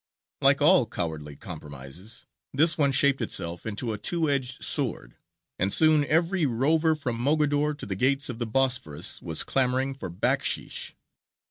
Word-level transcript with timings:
Like 0.41 0.63
all 0.63 0.87
cowardly 0.87 1.35
compromises, 1.35 2.25
this 2.51 2.75
one 2.75 2.91
shaped 2.91 3.21
itself 3.21 3.67
into 3.67 3.93
a 3.93 3.99
two 3.99 4.31
edged 4.31 4.63
sword; 4.63 5.15
and 5.59 5.71
soon 5.71 6.05
every 6.05 6.47
rover 6.47 6.95
from 6.95 7.21
Mogador 7.21 7.75
to 7.75 7.85
the 7.85 7.95
Gates 7.95 8.27
of 8.27 8.39
the 8.39 8.47
Bosphorus 8.47 9.21
was 9.21 9.43
clamouring 9.43 9.93
for 9.93 10.09
backsheesh. 10.09 10.93